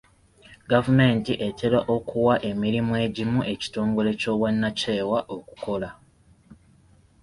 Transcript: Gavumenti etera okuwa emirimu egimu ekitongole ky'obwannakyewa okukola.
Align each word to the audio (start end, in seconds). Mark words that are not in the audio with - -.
Gavumenti 0.71 1.33
etera 1.47 1.79
okuwa 1.95 2.35
emirimu 2.49 2.93
egimu 3.05 3.39
ekitongole 3.53 4.11
ky'obwannakyewa 4.19 5.19
okukola. 5.35 5.89